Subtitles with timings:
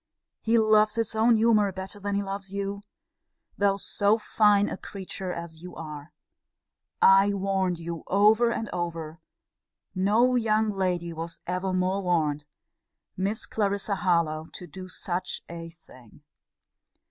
[0.39, 2.81] He loves his own humour better than he loves you
[3.55, 6.11] though so fine a creature as you are!
[7.03, 9.19] I warned you over and over:
[9.93, 12.45] no young lady was ever more warned!
[13.15, 16.23] Miss Clarissa Harlowe to do such a thing!